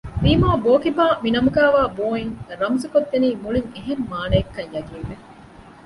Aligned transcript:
ވީމާ 0.23 0.47
ބޯކިބާ 0.63 1.05
މިނަމުގައިވާ 1.23 1.81
ބޯ 1.97 2.05
އިން 2.17 2.33
ރަމުޒުކޮށްދެނީ 2.59 3.29
މުޅިން 3.43 3.69
އެހެން 3.75 4.03
މާނައެއްކަން 4.11 4.71
ޔަޤީން 4.75 5.07
ވެ 5.09 5.15